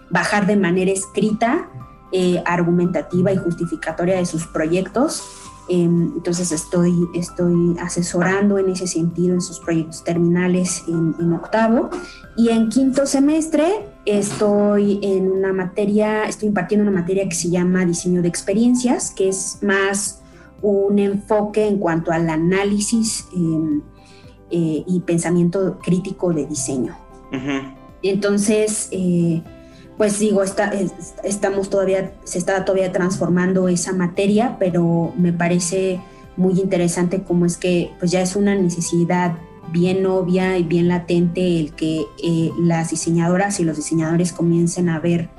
[0.09, 1.69] bajar de manera escrita,
[2.11, 5.23] eh, argumentativa y justificatoria de sus proyectos.
[5.67, 11.89] Em, entonces estoy, estoy asesorando en ese sentido en sus proyectos terminales en, octavo.
[12.37, 17.85] Y en quinto semestre estoy en una materia, estoy impartiendo una materia que se llama
[17.85, 20.21] diseño de experiencias, que es más
[20.61, 23.81] un enfoque en cuanto al análisis em,
[24.51, 26.95] eh, y pensamiento crítico de diseño.
[28.03, 29.41] Entonces, eh,
[29.97, 30.71] pues digo, está,
[31.23, 36.01] estamos todavía, se está todavía transformando esa materia, pero me parece
[36.37, 39.37] muy interesante cómo es que pues ya es una necesidad
[39.71, 44.99] bien obvia y bien latente el que eh, las diseñadoras y los diseñadores comiencen a
[44.99, 45.29] ver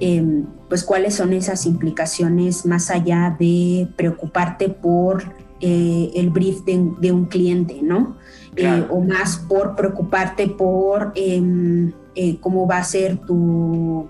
[0.00, 5.24] em, pues cuáles son esas implicaciones más allá de preocuparte por
[5.60, 8.16] eh, el brief de, un cliente, ¿no?
[8.54, 14.08] Eh, o más por preocuparte por em, eh, cómo va a ser tu,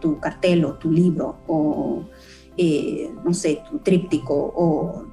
[0.00, 2.04] tu, cartel o tu libro o,
[2.56, 5.04] eh, no sé, tu tríptico o,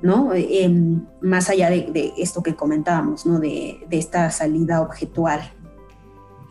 [0.00, 0.32] ¿no?
[0.34, 3.38] Em, más allá de, esto que comentábamos, ¿no?
[3.38, 5.40] De, esta salida objetual.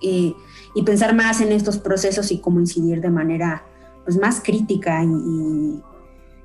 [0.02, 3.64] y pensar más en estos procesos y cómo incidir de manera
[4.04, 5.82] pues, más crítica y,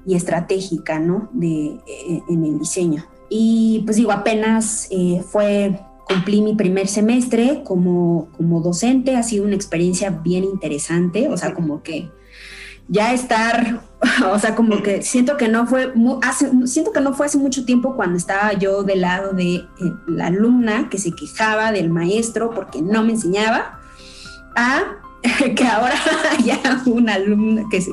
[0.04, 1.28] y estratégica, ¿no?
[1.32, 3.04] De, eh, en el diseño.
[3.28, 4.88] Y pues digo, apenas
[5.30, 11.36] fue cumplí mi primer semestre como, como docente, ha sido una experiencia bien interesante, o
[11.36, 12.10] sea, como que
[12.88, 13.80] ya estar,
[14.32, 15.92] o sea, como que siento que no fue,
[16.22, 19.66] hace, siento que no fue hace mucho tiempo cuando estaba yo del lado de eh,
[20.06, 23.80] la alumna que se quejaba del maestro porque no me enseñaba,
[24.54, 24.98] a
[25.56, 25.96] que ahora
[26.44, 27.90] ya una alumna que se,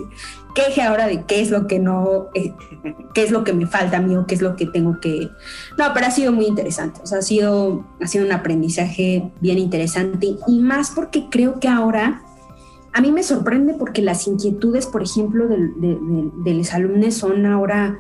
[0.54, 2.54] queje ahora de qué es lo que no, eh,
[3.14, 5.30] qué es lo que me falta a mí o qué es lo que tengo que...
[5.78, 9.58] No, pero ha sido muy interesante, o sea, ha sido, ha sido un aprendizaje bien
[9.58, 12.22] interesante y más porque creo que ahora,
[12.94, 15.58] a mí me sorprende porque las inquietudes, por ejemplo, de,
[16.44, 18.00] de, los alumnos son ahora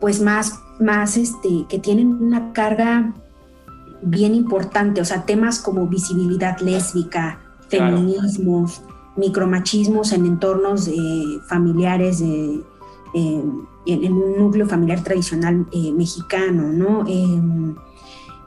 [0.00, 3.14] pues más, más este, que tienen una carga
[4.02, 8.82] bien importante, o sea, temas como visibilidad lésbica, feminismos,
[9.16, 10.90] micromachismos en entornos
[11.48, 12.64] familiares, en,
[13.14, 17.04] un núcleo familiar tradicional mexicano, ¿no?
[17.06, 17.74] Em,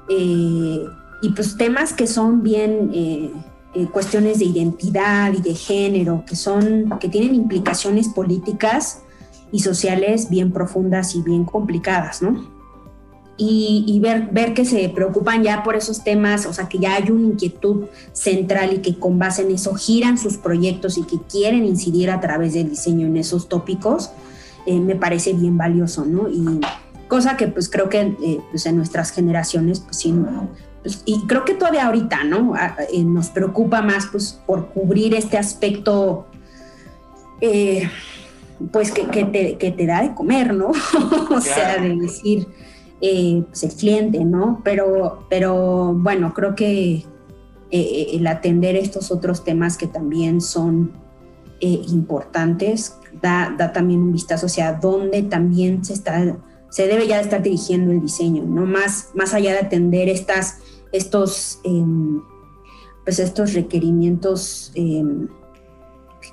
[0.10, 2.92] y pues temas que son bien
[3.76, 9.02] eh, cuestiones de identidad y de género que son, que tienen implicaciones políticas
[9.52, 12.46] y sociales bien profundas y bien complicadas, ¿no?
[13.36, 17.10] Y, ver, ver que se preocupan ya por esos temas, o sea, que ya hay
[17.10, 21.66] una inquietud central y que con base en eso giran sus proyectos y que quieren
[21.66, 24.12] incidir a través del diseño en esos tópicos,
[24.68, 26.30] eh, me parece bien valioso, ¿no?
[26.30, 26.62] Y
[27.08, 30.14] cosa que pues creo que eh, pues en nuestras generaciones pues sí
[30.84, 32.54] pues, y creo que todavía ahorita, ¿no?
[32.92, 36.28] Eh, nos preocupa más pues por cubrir este aspecto,
[37.40, 37.90] eh,
[38.72, 40.72] pues que, te, da de comer, ¿no?
[41.32, 42.48] o sea, de decir,
[43.04, 44.62] eh, pues el cliente, ¿no?
[44.64, 47.06] Pero, pero bueno, creo que
[47.76, 50.92] el atender estos otros temas que también son
[51.60, 56.38] importantes da, da también un vistazo hacia dónde también se está
[56.70, 58.66] se debe ya estar dirigiendo el diseño, ¿no?
[58.66, 60.58] Más, más allá de atender estas
[60.94, 62.22] estos, em,
[63.04, 65.28] pues estos requerimientos em,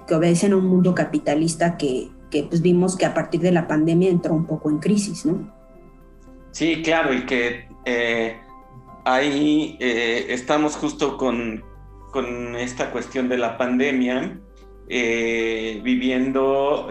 [0.07, 2.11] que obedecen a un mundo capitalista que,
[2.49, 5.53] pues vimos que a partir de la pandemia entró un poco en crisis, ¿no?
[6.53, 8.40] Sí, claro, y que eh,
[9.05, 11.64] ahí eh, estamos justo con,
[12.11, 14.40] con, esta cuestión de la pandemia,
[14.88, 16.88] eh, viviendo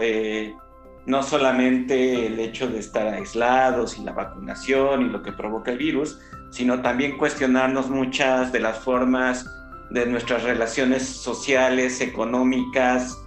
[1.06, 5.78] no solamente el hecho de estar aislados y la vacunación y lo que provoca el
[5.78, 6.18] virus,
[6.52, 9.44] sino también cuestionarnos muchas de las formas
[9.90, 13.18] de nuestras relaciones sociales, económicas,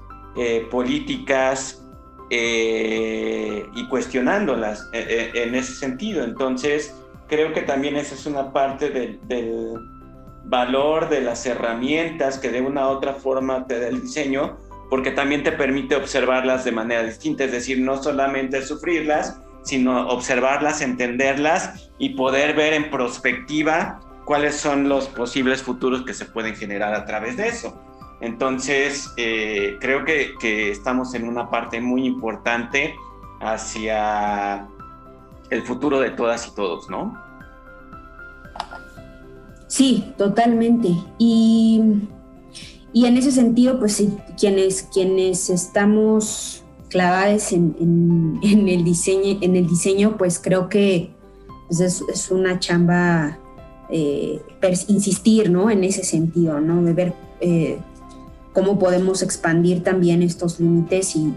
[0.72, 1.83] políticas
[2.36, 6.24] eh, y cuestionándolas eh, en ese sentido.
[6.24, 6.96] Entonces,
[7.28, 9.76] creo que también esa es una parte del, del
[10.46, 14.58] valor de las herramientas que de una u otra forma te da el diseño,
[14.90, 20.82] porque también te permite observarlas de manera distinta, es decir, no solamente sufrirlas, sino observarlas,
[20.82, 26.96] entenderlas y poder ver en perspectiva cuáles son los posibles futuros que se pueden generar
[26.96, 27.80] a través de eso.
[28.24, 32.96] Entonces, eh, creo que, estamos en una parte muy importante
[33.42, 34.66] hacia
[35.50, 37.22] el futuro de todas y todos, ¿no?
[39.68, 40.96] Sí, totalmente.
[41.20, 41.82] Y,
[42.94, 49.68] y en ese sentido, pues sí, quienes, quienes estamos clavadas en, el diseño, en el
[49.68, 51.12] diseño, pues creo que
[51.68, 53.38] pues, es, una chamba
[53.90, 54.42] eh,
[54.88, 55.70] insistir ¿no?
[55.70, 56.82] en ese sentido, ¿no?
[56.84, 57.80] de ver eh,
[58.54, 61.32] cómo podemos expandir también estos límites y,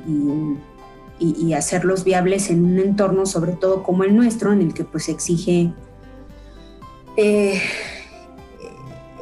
[1.54, 5.72] hacerlos viables en un entorno, sobre todo como el nuestro, en el que pues exige...
[7.16, 7.58] Eh,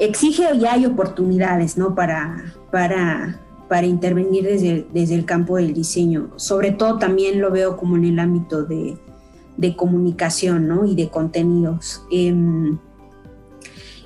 [0.00, 1.94] exige y hay oportunidades, ¿no?
[1.94, 6.30] Para, para para intervenir desde, desde el campo del diseño.
[6.36, 8.96] Sobre todo también lo veo como en el ámbito de,
[9.56, 10.84] de comunicación ¿no?
[10.84, 12.02] y de contenidos.
[12.10, 12.78] Em,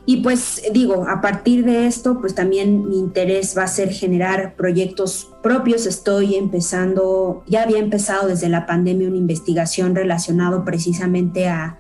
[0.09, 4.57] y pues digo, a partir de esto, pues también mi interés va a ser generar
[4.57, 5.85] proyectos propios.
[5.85, 11.79] Estoy empezando, ya había empezado desde la pandemia una investigación relacionado precisamente a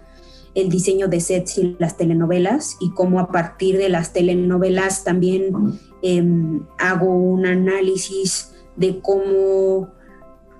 [0.54, 5.78] el diseño de sets y las telenovelas y cómo a partir de las telenovelas también
[6.00, 9.88] Em, hago un análisis de cómo,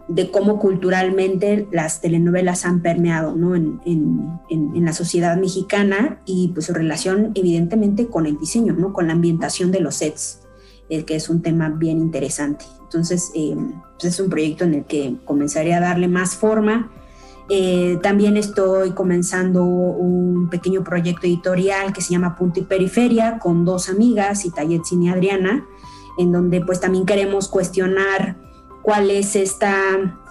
[0.09, 3.55] de cómo culturalmente las telenovelas han permeado ¿no?
[3.55, 8.93] en, en, la sociedad mexicana y pues su relación evidentemente con el diseño, ¿no?
[8.93, 10.41] con la ambientación de los sets,
[10.89, 12.65] el que es un tema bien interesante.
[12.83, 16.91] Entonces, em, pues es un proyecto en el que comenzaré a darle más forma
[17.51, 23.65] eh, también estoy comenzando un pequeño proyecto editorial que se llama Punto y Periferia con
[23.65, 25.67] dos amigas, Itayetzin y Adriana,
[26.19, 28.37] en donde pues también queremos cuestionar
[28.89, 29.75] cuál es esta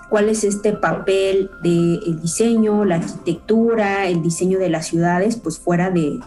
[0.09, 5.91] cuál es este papel del diseño, la arquitectura, el diseño de las ciudades, pues fuera
[5.91, 6.19] de,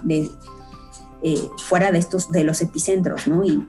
[1.22, 3.42] eh, fuera de estos de los epicentros, ¿no?
[3.42, 3.66] Y,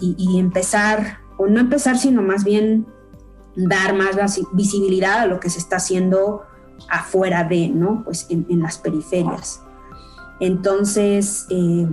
[0.00, 2.86] y, empezar, o no empezar, sino más bien
[3.56, 4.16] dar más
[4.52, 6.44] visibilidad a lo que se está haciendo
[6.88, 8.04] afuera de, ¿no?
[8.04, 9.60] Pues en, las periferias.
[10.40, 11.86] Entonces, eh,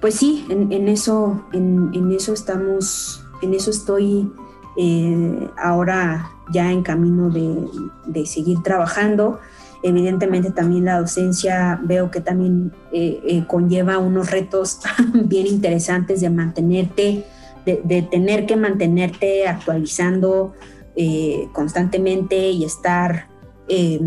[0.00, 4.30] pues sí, en, eso, en, eso estamos, en eso estoy
[4.76, 9.40] eh, ahora ya en camino de, seguir trabajando.
[9.82, 14.80] Evidentemente también la docencia veo que también eh, conlleva unos retos
[15.14, 17.24] bien interesantes de mantenerte,
[17.64, 20.52] de tener que mantenerte actualizando
[20.96, 23.26] eh, constantemente y estar,
[23.66, 24.00] eh,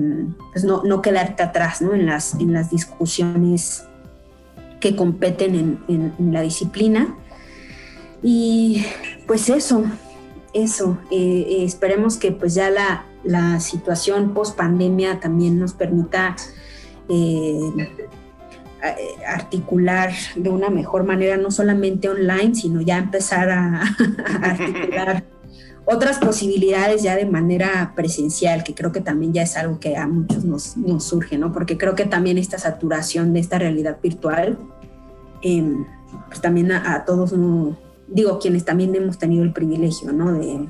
[0.53, 1.93] pues no, no, quedarte atrás ¿no?
[1.93, 3.83] en, las, en las discusiones
[4.79, 7.13] que competen en, en, la disciplina.
[8.23, 8.85] Y
[9.27, 9.83] pues eso,
[10.63, 10.97] eso.
[11.11, 16.35] Eh, esperemos que pues ya la, la situación post pandemia también nos permita
[19.27, 23.83] articular de una mejor manera, no solamente online, sino ya empezar a,
[24.41, 25.23] articular
[25.89, 30.05] otras posibilidades ya de manera presencial, que creo que también ya es algo que a
[30.05, 31.53] muchos nos, surge, ¿no?
[31.53, 34.59] Porque creo que también esta saturación de esta realidad virtual,
[35.41, 35.85] em,
[36.27, 37.33] pues también a, todos,
[38.07, 40.33] digo, quienes también hemos tenido el privilegio, ¿no?
[40.33, 40.67] De,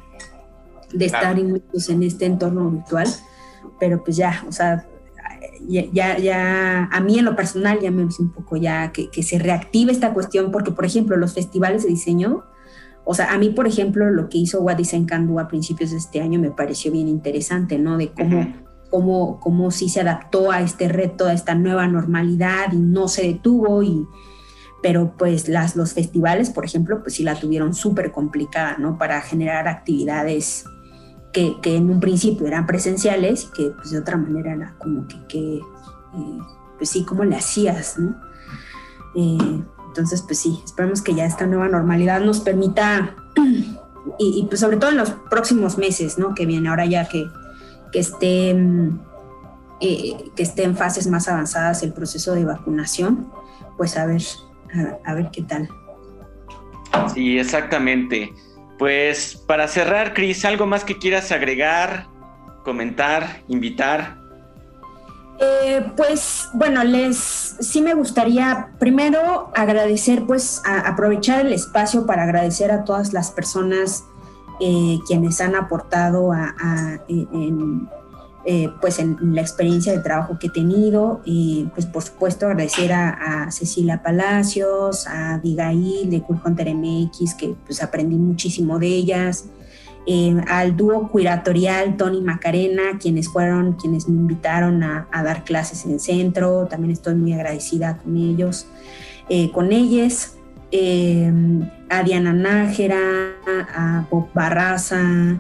[1.06, 3.08] estar en este entorno virtual,
[3.80, 4.86] pero pues ya, o sea,
[5.68, 9.40] ya, ya, a mí en lo personal ya me gusta un poco ya que, se
[9.40, 12.44] reactive esta cuestión, porque por ejemplo los festivales de diseño,
[13.04, 15.98] o sea, a mí por ejemplo lo que hizo What Design Can a principios de
[15.98, 17.98] este año me pareció bien interesante, ¿no?
[17.98, 18.54] De cómo,
[18.90, 23.24] cómo, cómo sí se adaptó a este reto, a esta nueva normalidad y no se
[23.24, 24.06] detuvo y
[24.82, 28.98] pero pues las, los festivales, por ejemplo, pues sí la tuvieron súper complicada, ¿no?
[28.98, 30.66] Para generar actividades
[31.34, 35.18] que, en un principio eran presenciales y que pues de otra manera era como que,
[35.28, 36.40] que eh,
[36.78, 38.16] pues sí, como le hacías, ¿no?
[39.16, 43.16] Eh, entonces, pues sí, esperemos que ya esta nueva normalidad nos permita,
[44.20, 46.36] y, pues sobre todo en los próximos meses, ¿no?
[46.36, 47.28] Que viene ahora ya que,
[47.92, 48.56] que esté...
[49.80, 53.28] Eh, que esté en fases más avanzadas el proceso de vacunación,
[53.78, 54.24] pues a ver,
[55.06, 55.70] a ver qué tal.
[57.14, 58.34] Sí, exactamente.
[58.78, 62.08] Pues para cerrar, Cris, ¿algo más que quieras agregar,
[62.64, 64.18] comentar, invitar?
[65.40, 72.72] Eh, pues bueno, les sí me gustaría primero agradecer, pues aprovechar el espacio para agradecer
[72.72, 74.04] a todas las personas
[74.60, 76.56] eh, quienes han aportado a,
[77.08, 77.88] en,
[78.50, 81.22] eh, pues en, la experiencia de trabajo que he tenido.
[81.26, 87.56] y pues por supuesto agradecer a, Cecilia Palacios, a Abigail de Cool Hunter MX, que
[87.66, 89.50] pues aprendí muchísimo de ellas.
[90.06, 96.00] Eh, al dúo curatorial Tony Macarena, quienes fueron quienes me invitaron a, dar clases en
[96.00, 98.68] centro, también estoy muy agradecida con ellos,
[99.28, 100.38] eh, con ellas.
[101.90, 103.00] a Diana Nájera,
[103.76, 105.38] a Bob Barraza,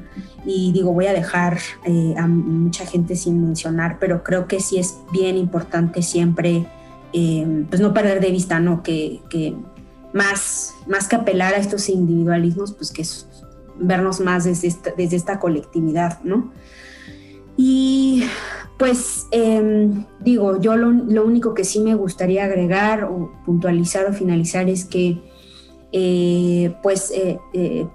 [0.47, 4.79] y digo, voy a dejar eh, a mucha gente sin mencionar, pero creo que sí
[4.79, 6.65] es bien importante siempre,
[7.11, 8.81] eh, pues no perder de vista, ¿no?
[8.81, 9.19] Que,
[10.13, 13.27] más, más que apelar a estos individualismos, pues que es
[13.77, 16.49] vernos más desde esta, desde esta colectividad, ¿no?
[17.57, 18.23] Y
[18.79, 24.13] pues em, digo, yo lo, lo, único que sí me gustaría agregar o puntualizar o
[24.13, 25.21] finalizar es que
[25.91, 27.11] eh, pues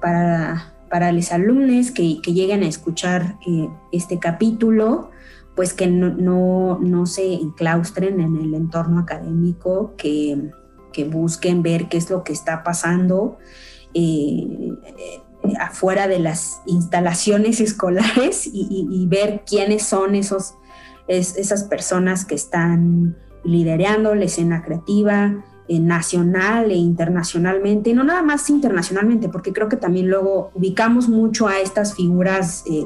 [0.00, 5.09] para para los alumnos que, lleguen a escuchar eh, este capítulo,
[5.57, 10.51] pues que no, se enclaustren en el entorno académico, que,
[11.11, 13.38] busquen ver qué es lo que está pasando
[13.95, 14.47] eh,
[15.59, 20.57] afuera de las instalaciones escolares y, ver quiénes son esos,
[21.09, 28.48] esas personas que están liderando la escena creativa, eh, nacional e internacionalmente, no nada más
[28.50, 32.84] internacionalmente, porque creo que también luego ubicamos mucho a estas figuras eh,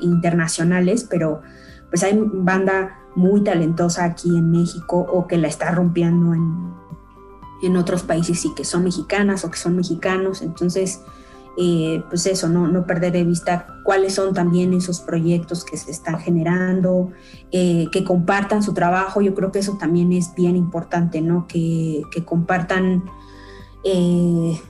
[0.00, 1.42] internacionales, pero
[1.90, 6.74] pues hay banda muy talentosa aquí en México o que la está rompiendo en,
[7.62, 11.02] en otros países y que son mexicanas o que son mexicanos, entonces
[11.56, 15.92] eh, pues eso, no, no perder de vista cuáles son también esos proyectos que se
[15.92, 17.12] están generando,
[17.52, 21.46] eh, que compartan su trabajo, yo creo que eso también es bien importante, ¿no?
[21.46, 23.04] Que, compartan,
[23.84, 24.60] eh,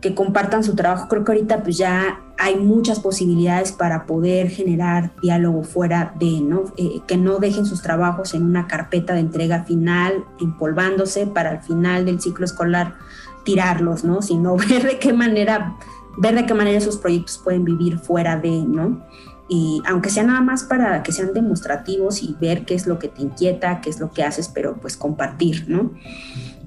[0.00, 1.06] que compartan su trabajo.
[1.08, 6.64] Creo que ahorita pues ya hay muchas posibilidades para poder generar diálogo fuera de, ¿no?
[7.06, 12.04] que no dejen sus trabajos en una carpeta de entrega final, empolvándose para al final
[12.04, 12.96] del ciclo escolar
[13.44, 14.20] tirarlos, ¿no?
[14.20, 15.76] Sino ver de qué manera
[16.16, 19.04] ver de qué manera esos proyectos pueden vivir fuera de, ¿no?
[19.48, 23.08] Y aunque sea nada más para que sean demostrativos y ver qué es lo que
[23.08, 25.92] te inquieta, qué es lo que haces, pero pues compartir, ¿no?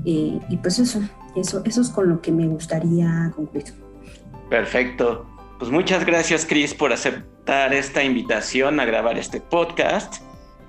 [0.05, 1.01] Eh, y pues eso,
[1.35, 3.73] eso, eso es con lo que me gustaría concluir.
[4.49, 5.25] Perfecto.
[5.57, 10.21] Pues muchas gracias, Cris, por aceptar esta invitación a grabar este podcast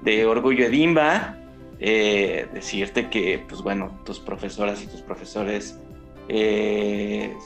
[0.03, 1.37] de Orgullo Edimba.
[1.79, 5.79] Eh, decirte que, pues bueno, tus profesoras y tus profesores
[6.29, 7.37] eh,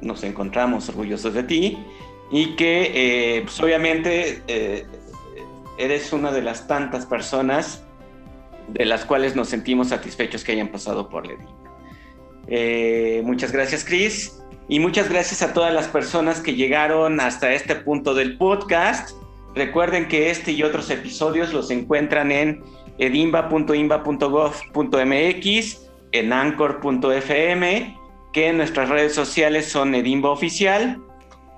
[0.00, 1.78] nos encontramos orgullosos de ti
[2.30, 4.86] y que eh, pues obviamente eh,
[5.78, 7.82] eres una de las tantas personas
[8.68, 11.44] de las cuales nos sentimos satisfechos que hayan pasado por Ledi.
[12.48, 14.34] Eh, muchas gracias, Chris.
[14.68, 19.16] Y muchas gracias a todas las personas que llegaron hasta este punto del podcast.
[19.54, 22.62] Recuerden que este y otros episodios los encuentran en
[22.98, 27.97] edimba.imba.gov.mx, en anchor.fm
[28.32, 31.02] que nuestras redes sociales son Edimba Oficial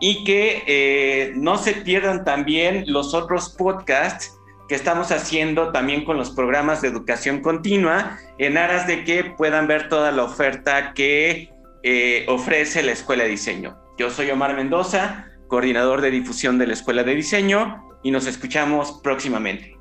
[0.00, 4.36] y que eh, no se pierdan también los otros podcasts
[4.68, 9.66] que estamos haciendo también con los programas de educación continua en aras de que puedan
[9.66, 11.50] ver toda la oferta que
[11.82, 13.76] eh, ofrece la Escuela de Diseño.
[13.98, 19.00] Yo soy Omar Mendoza, coordinador de difusión de la Escuela de Diseño y nos escuchamos
[19.02, 19.76] próximamente.